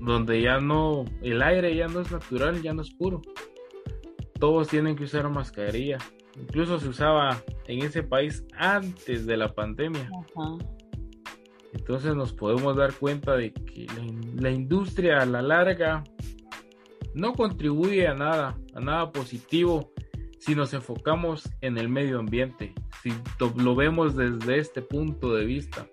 [0.00, 3.22] donde ya no, el aire ya no es natural, ya no es puro.
[4.38, 5.98] Todos tienen que usar mascarilla.
[6.38, 10.10] Incluso se usaba en ese país antes de la pandemia.
[11.72, 13.86] Entonces nos podemos dar cuenta de que
[14.34, 16.04] la, industria a la larga
[17.14, 19.92] no contribuye a nada, a nada positivo
[20.38, 23.12] si nos enfocamos en el medio ambiente, si
[23.56, 25.88] lo vemos desde este punto de vista.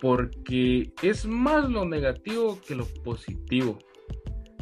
[0.00, 3.78] Porque es más lo negativo que lo positivo.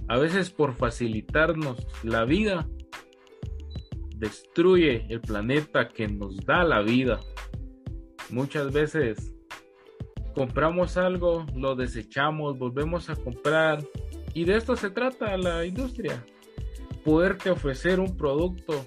[0.09, 2.69] A veces por facilitarnos la vida,
[4.17, 7.21] destruye el planeta que nos da la vida.
[8.31, 9.35] Muchas veces
[10.35, 13.83] compramos algo, lo desechamos, volvemos a comprar.
[14.35, 16.25] Y de esto se trata la industria.
[17.05, 18.85] Poderte ofrecer un producto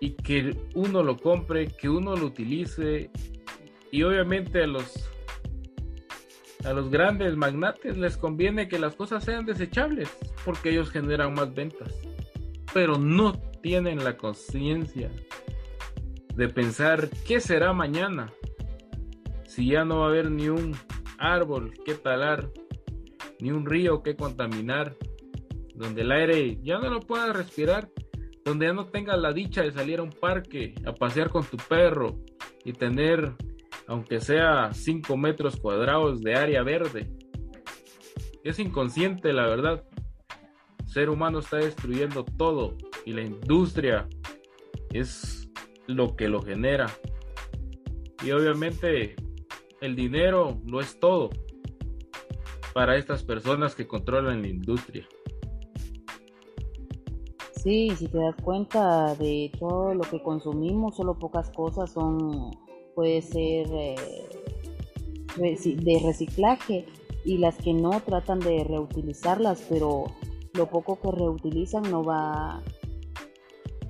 [0.00, 3.10] y que uno lo compre, que uno lo utilice.
[3.90, 5.08] Y obviamente a los
[6.64, 10.10] a los grandes magnates les conviene que las cosas sean desechables
[10.44, 11.94] porque ellos generan más ventas.
[12.74, 15.10] Pero no tienen la conciencia
[16.34, 18.32] de pensar qué será mañana
[19.46, 20.76] si ya no va a haber ni un
[21.18, 22.48] árbol que talar,
[23.40, 24.94] ni un río que contaminar,
[25.74, 27.88] donde el aire ya no lo puedas respirar,
[28.44, 31.56] donde ya no tengas la dicha de salir a un parque a pasear con tu
[31.56, 32.20] perro
[32.64, 33.34] y tener,
[33.88, 37.10] aunque sea 5 metros cuadrados de área verde.
[38.44, 39.82] Es inconsciente, la verdad.
[40.78, 44.06] El ser humano está destruyendo todo y la industria
[44.92, 45.50] es
[45.86, 46.86] lo que lo genera.
[48.22, 49.16] Y obviamente
[49.80, 51.30] el dinero no es todo
[52.74, 55.08] para estas personas que controlan la industria.
[57.62, 62.50] Sí, si te das cuenta de todo lo que consumimos, solo pocas cosas son,
[62.98, 63.94] puede ser eh,
[65.36, 66.84] de reciclaje
[67.24, 70.06] y las que no tratan de reutilizarlas, pero
[70.54, 72.60] lo poco que reutilizan no va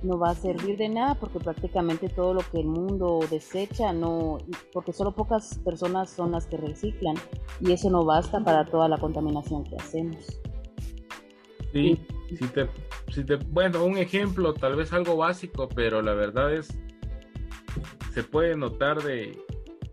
[0.03, 4.37] no va a servir de nada porque prácticamente todo lo que el mundo desecha no
[4.73, 7.15] porque solo pocas personas son las que reciclan
[7.61, 10.39] y eso no basta para toda la contaminación que hacemos.
[11.73, 12.69] Sí, si te,
[13.11, 16.77] si te, bueno, un ejemplo, tal vez algo básico, pero la verdad es,
[18.13, 19.37] se puede notar de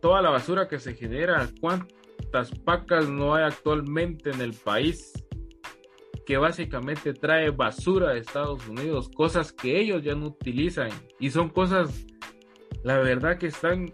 [0.00, 5.12] toda la basura que se genera, cuántas pacas no hay actualmente en el país
[6.24, 11.48] que básicamente trae basura de Estados Unidos, cosas que ellos ya no utilizan y son
[11.48, 12.06] cosas,
[12.82, 13.92] la verdad que están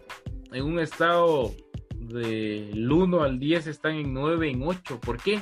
[0.51, 1.53] en un estado
[1.95, 4.99] del 1 al 10 están en 9, en 8.
[4.99, 5.41] ¿Por qué?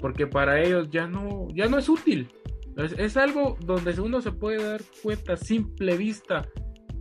[0.00, 2.28] Porque para ellos ya no, ya no es útil.
[2.76, 6.48] Es, algo donde uno se puede dar cuenta simple vista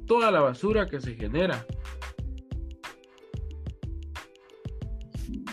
[0.07, 1.65] toda la basura que se genera.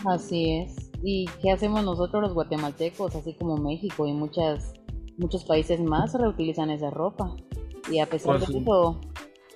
[0.05, 0.91] Así es.
[1.03, 4.73] ¿Y qué hacemos nosotros los guatemaltecos, así como México y muchas,
[5.17, 7.35] muchos países más reutilizan esa ropa?
[7.91, 8.99] Y a pesar de eso,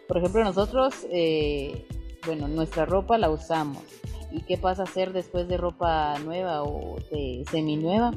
[0.07, 1.87] por ejemplo, nosotros, eh,
[2.25, 3.83] bueno, nuestra ropa la usamos.
[4.31, 8.13] ¿Y qué pasa a hacer después de ropa nueva o de seminueva?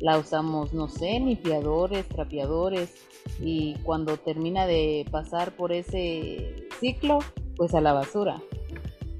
[0.00, 2.94] La usamos, no sé, limpiadores, trapeadores.
[3.40, 7.20] Y cuando termina de pasar por ese, reciclo,
[7.56, 8.42] pues a la basura.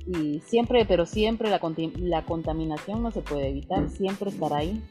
[0.06, 1.60] Y siempre, pero siempre la,
[1.98, 4.82] la contaminación no se puede evitar, siempre estará ahí.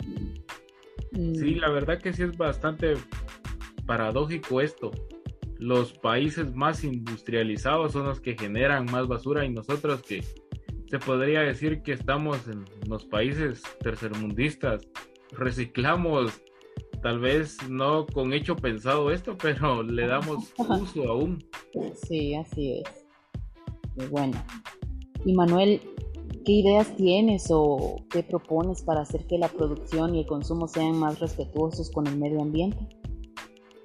[1.14, 2.96] Sí, la verdad que sí es bastante
[3.86, 4.92] paradójico esto.
[5.60, 10.24] Los países más industrializados son los que generan más basura y nosotros que
[10.94, 14.88] se podría decir que estamos en los países tercermundistas
[15.32, 16.40] reciclamos
[17.02, 21.44] tal vez no con hecho pensado esto, pero le damos uso aún.
[22.08, 23.08] Sí, así es.
[23.96, 24.40] Y bueno,
[25.26, 25.82] y Manuel,
[26.46, 30.96] ¿qué ideas tienes o qué propones para hacer que la producción y el consumo sean
[31.00, 32.88] más respetuosos con el medio ambiente?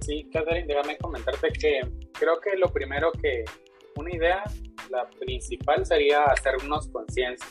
[0.01, 1.81] Sí, Catherine, déjame comentarte que
[2.13, 3.47] creo que lo primero que,
[3.99, 4.43] una idea,
[4.91, 7.47] la principal sería hacernos conciencia.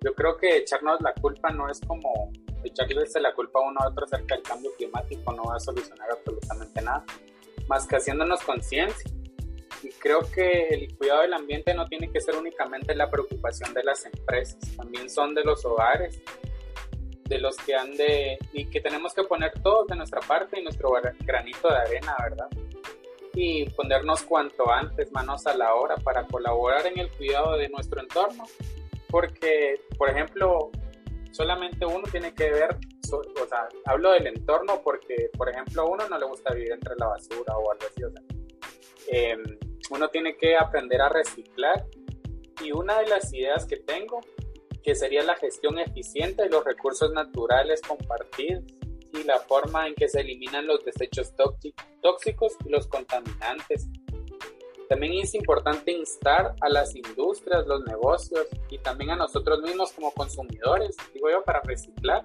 [0.00, 2.32] Yo creo que echarnos la culpa no es como
[2.64, 6.10] echarles la culpa a uno a otro acerca del cambio climático no va a solucionar
[6.10, 7.04] absolutamente nada,
[7.68, 9.10] más que haciéndonos conciencia.
[9.82, 13.84] Y creo que el cuidado del ambiente no tiene que ser únicamente la preocupación de
[13.84, 16.20] las empresas, también son de los hogares,
[17.24, 20.62] de los que han de, y que tenemos que poner todos de nuestra parte y
[20.62, 22.48] nuestro granito de arena, ¿verdad?
[23.36, 28.00] Y ponernos cuanto antes manos a la obra para colaborar en el cuidado de nuestro
[28.00, 28.44] entorno,
[29.10, 30.70] porque, por ejemplo,
[31.32, 32.76] solamente uno tiene que ver,
[33.12, 36.94] o sea, hablo del entorno porque, por ejemplo, a uno no le gusta vivir entre
[36.96, 38.22] la basura o algo así, o sea,
[39.08, 39.44] em,
[39.90, 41.84] uno tiene que aprender a reciclar.
[42.64, 44.20] Y una de las ideas que tengo,
[44.82, 48.64] que sería la gestión eficiente de los recursos naturales compartidos
[49.20, 51.32] y la forma en que se eliminan los desechos
[52.02, 53.88] tóxicos y los contaminantes
[54.88, 60.12] también es importante instar a las industrias, los negocios y también a nosotros mismos como
[60.12, 62.24] consumidores, digo yo, para reciclar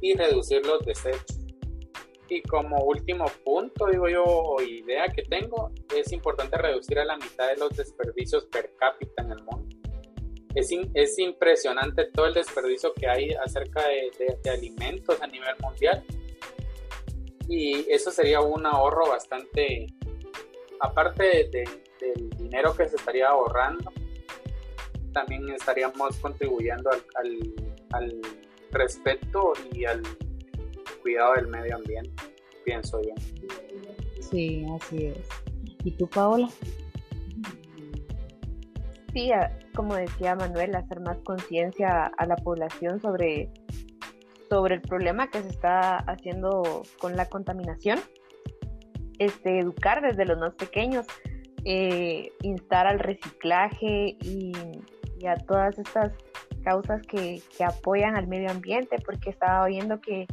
[0.00, 1.38] y reducir los desechos.
[2.28, 7.16] Y como último punto, digo yo, o idea que tengo, es importante reducir a la
[7.16, 9.77] mitad de los desperdicios per cápita en el mundo.
[10.54, 16.04] Es, es impresionante todo el desperdicio que hay acerca de, alimentos a nivel mundial.
[17.48, 19.86] Y eso sería un ahorro bastante
[20.80, 21.50] aparte
[22.00, 23.90] del dinero que se estaría ahorrando,
[25.12, 28.20] también estaríamos contribuyendo al,
[28.70, 30.02] respeto y al
[31.00, 32.22] cuidado del medio ambiente,
[32.64, 33.14] pienso yo.
[34.20, 35.26] Sí, así es.
[35.84, 36.50] ¿Y tú, Paola?
[39.18, 39.32] Sí,
[39.74, 43.50] como decía Manuel, hacer más conciencia a la población sobre,
[44.48, 47.98] sobre el problema que se está haciendo con la contaminación
[49.18, 51.04] este, educar desde los más pequeños,
[51.64, 54.52] eh, instar al reciclaje y,
[55.26, 56.12] a todas estas
[56.62, 60.28] causas que, apoyan al medio ambiente, porque estaba viendo que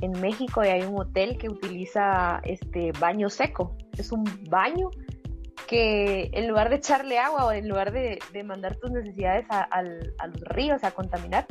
[0.00, 3.76] en México hay un hotel que utiliza este baño seco.
[3.98, 4.90] Es un baño
[5.68, 10.40] que en lugar de echarle agua o en lugar de, mandar tus necesidades a, los
[10.40, 11.46] ríos a contaminar,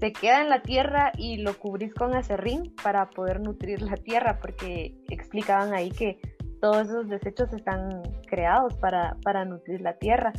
[0.00, 4.38] se queda en la tierra y lo cubrís con acerrín para poder nutrir la tierra,
[4.40, 6.18] porque explicaban ahí que
[6.60, 10.32] todos esos desechos están creados para, para nutrir la tierra.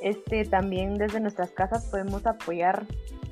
[0.00, 2.86] Este, también desde nuestras casas podemos apoyar,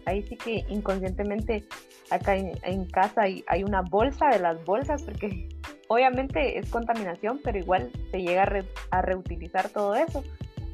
[0.07, 1.65] ahí sí que inconscientemente
[2.11, 5.49] acá en, casa hay, una bolsa de las bolsas, porque
[5.89, 10.25] obviamente es contaminación, pero igual se llega a, a reutilizar todo eso.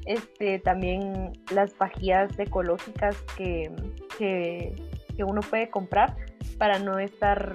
[0.05, 3.71] Este, también las pajillas ecológicas que,
[4.18, 6.16] que uno puede comprar
[6.59, 7.55] para no estar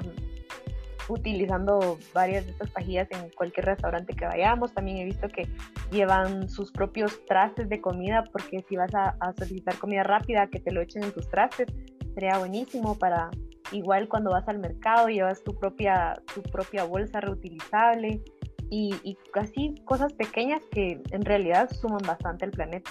[1.09, 4.73] utilizando varias de estas pajillas en cualquier restaurante que vayamos.
[4.73, 5.47] También he visto que
[5.91, 10.71] llevan sus propios trastes de comida porque si vas a, solicitar comida rápida, que te
[10.71, 11.67] lo echen en tus trastes,
[12.13, 13.29] sería buenísimo para
[13.71, 18.21] igual cuando vas al mercado llevas tu propia, tu propia bolsa reutilizable
[18.69, 22.89] y, y así cosas pequeñas que en realidad suman bastante al planeta.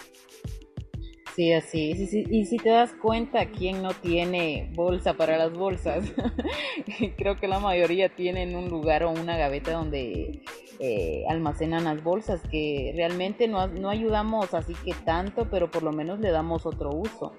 [1.37, 1.91] Sí, así.
[2.31, 6.03] Y si te das cuenta, ¿quién no tiene bolsa para las bolsas?
[7.19, 10.41] Creo que la mayoría tienen un lugar o una gaveta donde
[10.79, 15.93] eh, almacenan las bolsas, que realmente no, no ayudamos así que tanto, pero por lo
[15.93, 17.35] menos le damos otro uso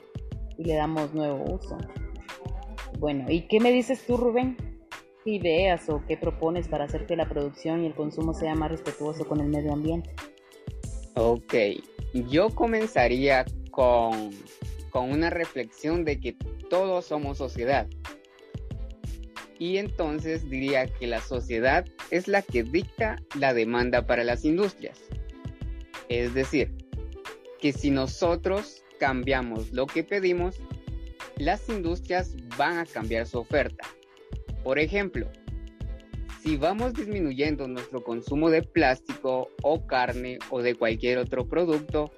[0.59, 1.79] y le damos nuevo uso.
[2.99, 4.57] Bueno, ¿y qué me dices tú, Rubén?
[5.25, 8.69] ¿Qué ideas o qué propones para hacer que la producción y el consumo sea más
[8.69, 10.11] respetuoso con el medio ambiente?
[11.15, 11.55] Ok,
[12.29, 13.43] yo comenzaría
[13.77, 14.31] con,
[14.93, 16.35] una reflexión de que
[16.71, 17.87] todos somos sociedad.
[19.59, 24.99] Y entonces diría que la sociedad es la que dicta la demanda para las industrias.
[26.09, 26.73] Es decir,
[27.61, 30.55] que si nosotros cambiamos lo que pedimos,
[31.37, 33.87] las industrias van a cambiar su oferta.
[34.63, 35.29] Por ejemplo,
[36.41, 42.11] si vamos disminuyendo nuestro consumo de plástico o carne o de cualquier otro producto,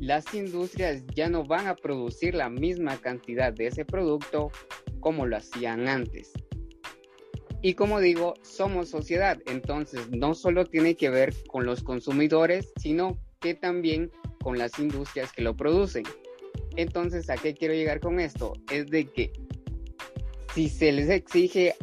[0.00, 4.50] las industrias ya no van a producir la misma cantidad de ese producto
[4.98, 6.32] como lo hacían antes.
[7.62, 13.18] Y como digo, somos sociedad, entonces no solo tiene que ver con los consumidores, sino
[13.40, 14.10] que también
[14.42, 16.04] con las industrias que lo producen.
[16.76, 18.54] Entonces, ¿a qué quiero llegar con esto?
[18.72, 19.32] Es de que
[20.54, 21.74] si se les exige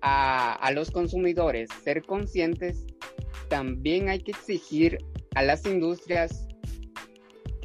[0.00, 2.86] a, a los consumidores ser conscientes,
[3.50, 4.98] también hay que exigir
[5.34, 6.45] a las industrias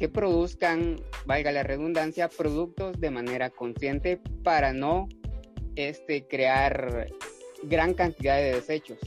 [0.02, 0.96] que produzcan,
[1.26, 5.08] valga la redundancia, productos de manera consciente para no
[5.76, 7.06] este, crear
[7.62, 8.98] gran cantidad de desechos.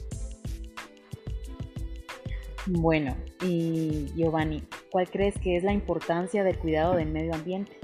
[2.67, 7.77] Bueno, y Giovanni, ¿cuál crees que es la importancia del cuidado del medio ambiente?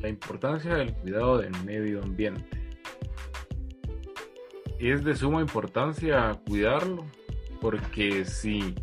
[0.00, 2.42] La importancia del cuidado del medio ambiente.
[4.80, 7.04] Es de suma importancia cuidarlo,
[7.60, 8.74] porque si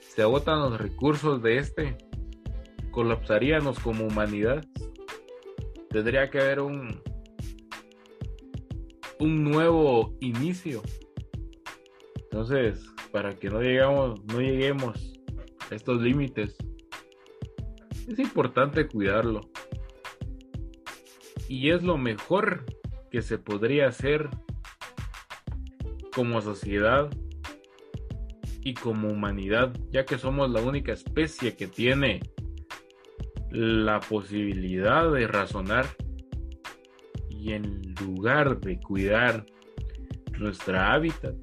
[0.00, 1.98] se agotan los recursos de este,
[2.90, 4.64] colapsaríamos como humanidad
[5.90, 7.00] tendría que haber un,
[9.18, 10.82] un nuevo inicio.
[12.24, 15.14] Entonces, para que no llegamos, no lleguemos
[15.70, 16.56] a estos límites,
[18.06, 19.40] es importante cuidarlo.
[21.48, 22.64] Y es lo mejor
[23.10, 24.28] que se podría hacer
[26.14, 27.10] como sociedad
[28.68, 32.20] y como humanidad, ya que somos la única especie que tiene
[33.50, 35.86] la posibilidad de razonar
[37.30, 39.46] y en lugar de cuidar
[40.38, 41.34] nuestra hábitat,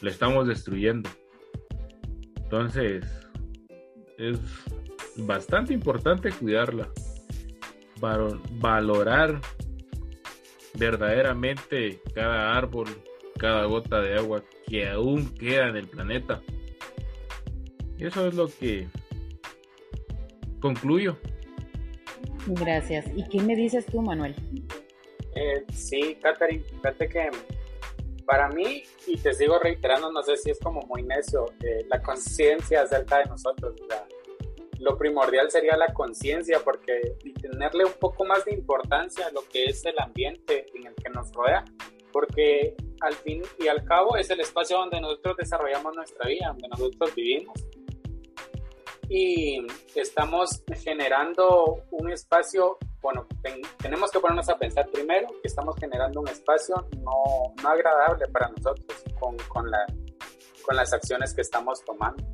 [0.00, 1.08] la estamos destruyendo.
[2.42, 3.04] Entonces,
[4.18, 4.40] es
[5.18, 6.90] bastante importante cuidarla,
[8.00, 9.40] valorar
[10.74, 12.88] verdaderamente cada árbol,
[13.38, 16.40] cada gota de agua que aún queda en el planeta.
[17.98, 18.88] Y eso es lo que
[20.60, 21.18] concluyo.
[22.46, 23.06] Gracias.
[23.14, 24.36] ¿Y qué me dices tú, Manuel?
[25.34, 27.30] Eh, sí, Catherine, fíjate que
[28.24, 32.00] para mí, y te sigo reiterando, no sé si es como muy necio, eh, la
[32.00, 33.74] conciencia acerca de nosotros.
[34.78, 39.42] lo primordial sería la conciencia, porque y tenerle un poco más de importancia a lo
[39.42, 41.64] que es el ambiente en el que nos rodea,
[42.12, 46.68] porque al fin y al cabo es el espacio donde nosotros desarrollamos nuestra vida, donde
[46.68, 47.54] nosotros vivimos
[49.10, 53.26] y estamos generando un espacio, bueno,
[53.82, 58.48] tenemos que ponernos a pensar primero que estamos generando un espacio no, no agradable para
[58.50, 59.84] nosotros con, con, la,
[60.64, 62.24] con las acciones que estamos tomando.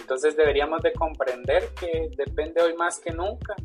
[0.00, 3.56] Entonces deberíamos de comprender que depende hoy más que nunca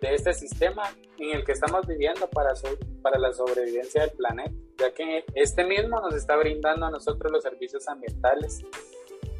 [0.00, 0.84] de este sistema
[1.18, 2.54] en el que estamos viviendo para,
[3.02, 7.42] para la sobrevivencia del planeta, ya que este mismo nos está brindando a nosotros los
[7.42, 8.64] servicios ambientales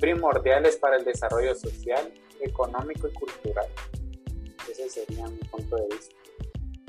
[0.00, 3.66] primordiales para el desarrollo social, económico y cultural.
[4.70, 6.14] Ese sería mi punto de vista.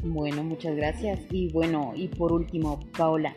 [0.04, 1.20] Bueno, muchas gracias.
[1.32, 3.36] Y bueno, y por último, Paola,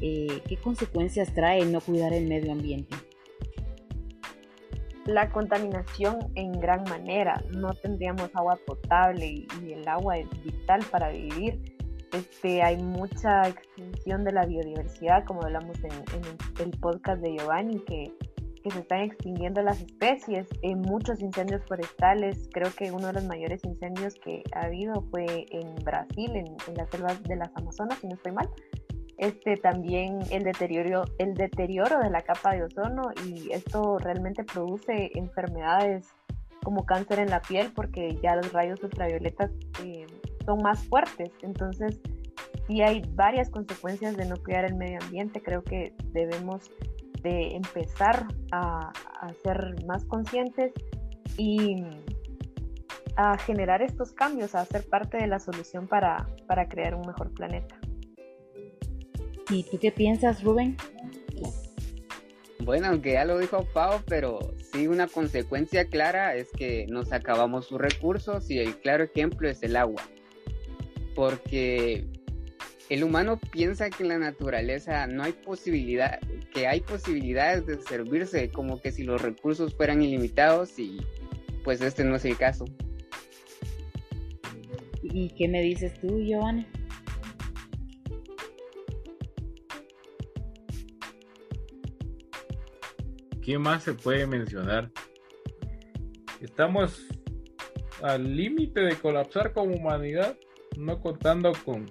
[0.00, 2.96] eh, ¿qué consecuencias trae no cuidar el medio ambiente?
[5.04, 7.42] La contaminación en gran manera.
[7.50, 11.77] No tendríamos agua potable y, el agua es vital para vivir.
[12.12, 17.80] Este, hay mucha extinción de la biodiversidad, como hablamos en, en el podcast de Giovanni,
[17.84, 18.12] que
[18.70, 22.48] se están extinguiendo las especies, en muchos incendios forestales.
[22.52, 26.90] Creo que uno de los mayores incendios que ha habido fue en Brasil, en, las
[26.90, 28.48] selvas de las Amazonas, si no estoy mal.
[29.16, 35.10] Este, también el deterioro, el deterioro de la capa de ozono y esto realmente produce
[35.14, 36.06] enfermedades
[36.62, 39.50] como cáncer en la piel porque ya los rayos ultravioletas
[39.84, 40.06] eh,
[40.48, 41.30] son más fuertes.
[41.42, 42.00] Entonces,
[42.66, 45.42] sí hay varias consecuencias de no cuidar el medio ambiente.
[45.42, 46.70] Creo que debemos
[47.22, 48.90] de empezar a,
[49.42, 50.72] ser más conscientes
[51.36, 51.84] y
[53.16, 57.30] a generar estos cambios, a ser parte de la solución para, para crear un mejor
[57.34, 57.78] planeta.
[59.50, 60.78] ¿Y tú qué piensas, Rubén?
[62.64, 64.38] Bueno, aunque ya lo dijo Pau, pero
[64.72, 69.62] sí una consecuencia clara es que nos acabamos sus recursos y el claro ejemplo es
[69.62, 70.02] el agua.
[71.18, 72.06] Porque
[72.88, 76.20] el humano piensa que en la naturaleza no hay posibilidad,
[76.54, 81.00] que hay posibilidades de servirse como que si los recursos fueran ilimitados y
[81.64, 82.66] pues este no es el caso.
[85.02, 86.68] ¿Y qué me dices tú, Giovanni?
[93.42, 94.92] ¿Qué más se puede mencionar?
[96.40, 97.08] Estamos
[98.02, 100.38] al límite de colapsar como humanidad,
[100.78, 101.86] no contando con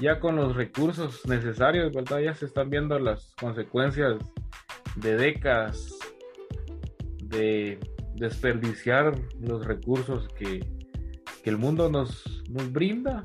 [0.00, 2.20] ya con los recursos necesarios, ¿verdad?
[2.20, 4.16] Ya se están viendo las consecuencias
[4.96, 5.98] de décadas
[7.22, 7.78] de
[8.14, 10.60] desperdiciar los recursos que,
[11.44, 13.22] el mundo nos, nos brinda.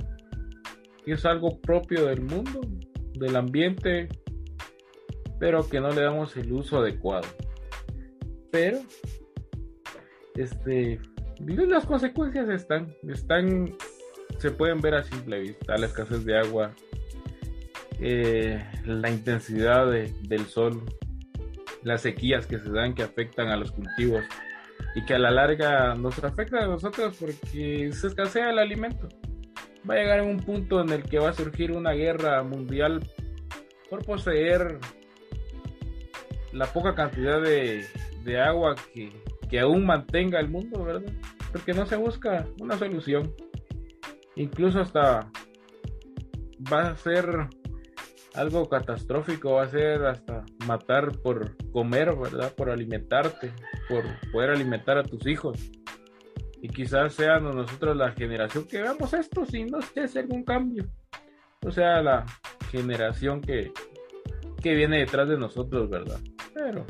[1.08, 2.62] Y es algo propio del mundo,
[3.16, 4.10] del ambiente,
[5.40, 7.28] pero que no le damos el uso adecuado.
[8.52, 8.78] Pero,
[10.36, 11.00] este,
[11.40, 13.76] las consecuencias están, están,
[14.38, 16.72] se pueden ver a simple vista, la escasez de agua,
[18.00, 20.84] eh, la intensidad del sol,
[21.84, 24.24] las sequías que se dan que afectan a los cultivos
[24.96, 29.08] y que a la larga nos afecta a nosotros porque se escasea el alimento.
[29.90, 33.08] Va a llegar un punto en el que va a surgir una guerra mundial
[33.90, 34.80] por poseer
[36.54, 37.86] la poca cantidad de,
[38.40, 39.12] agua que,
[39.50, 41.12] que aún mantenga el mundo, ¿verdad?
[41.52, 43.34] Porque no se busca una solución.
[44.36, 45.30] Incluso hasta
[46.72, 47.50] va a ser
[48.34, 52.54] algo catastrófico, va a ser hasta matar por comer, ¿verdad?
[52.56, 53.52] Por alimentarte,
[53.90, 55.72] por poder alimentar a tus hijos.
[56.62, 60.86] Y quizás seamos nosotros la generación que veamos esto sin no se hace algún cambio.
[61.66, 62.26] O sea, la
[62.72, 63.72] generación que,
[64.62, 66.20] que viene detrás de nosotros, ¿verdad?
[66.54, 66.86] Pero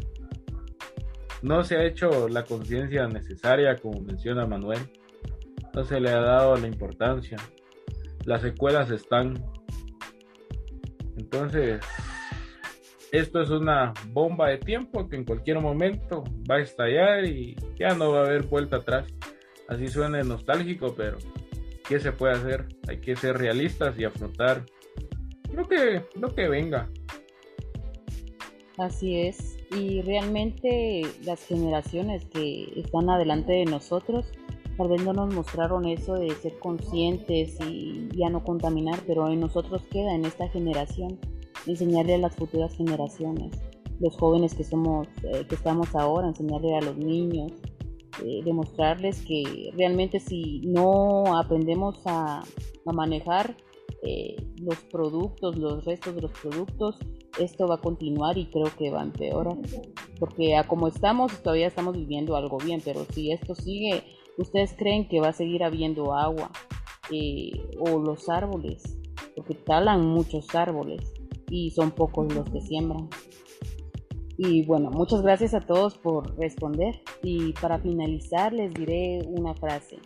[1.42, 4.80] no se ha hecho la conciencia necesaria, como menciona Manuel.
[5.74, 7.38] No se le ha dado la importancia.
[8.26, 9.44] Las secuelas están.
[11.18, 11.80] Entonces,
[13.12, 17.94] esto es una bomba de tiempo que en cualquier momento va a estallar y ya
[17.94, 19.08] no va a haber vuelta atrás.
[19.68, 21.18] Así suena nostálgico, pero
[21.88, 22.68] ¿qué se puede hacer?
[22.88, 24.66] Hay que ser realistas y afrontar
[25.54, 26.90] lo que, lo que venga.
[28.78, 34.32] Así es, y realmente las generaciones que están adelante de nosotros
[34.82, 39.40] tal vez no nos mostraron eso de ser conscientes y ya no contaminar, pero en
[39.40, 41.20] nosotros queda en esta generación
[41.68, 43.52] enseñarle a las futuras generaciones,
[44.00, 47.52] los jóvenes que somos, eh, que estamos ahora, enseñarle a los niños,
[48.26, 52.44] eh, demostrarles que realmente si no aprendemos a,
[52.92, 53.56] manejar
[54.02, 56.98] eh, los productos, los restos de los productos,
[57.40, 59.58] esto va a continuar y creo que va a empeorar.
[60.20, 64.04] Porque a como estamos, todavía estamos viviendo algo bien, pero si esto sigue,
[64.42, 66.52] ¿ustedes creen que va a seguir habiendo agua?
[67.80, 68.98] o los árboles,
[69.36, 71.14] porque talan muchos árboles
[71.50, 73.10] y son pocos los que siembran.
[74.38, 77.02] Y bueno, muchas gracias a todos por responder.
[77.22, 80.00] Y para finalizar les diré una frase.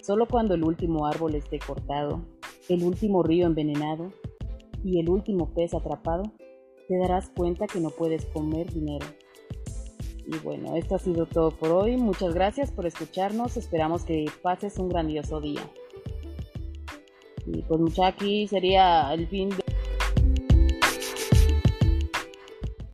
[0.00, 2.22] Solo cuando el último árbol esté cortado,
[2.68, 4.12] el último río envenenado
[4.82, 6.22] y el último pez atrapado,
[6.88, 9.06] te darás cuenta que no puedes comer dinero.
[10.32, 11.96] Y bueno, esto ha sido todo por hoy.
[11.96, 13.56] Muchas gracias por escucharnos.
[13.56, 15.68] Esperamos que pases un grandioso día.
[17.46, 19.69] Y pues mucha aquí sería el fin de...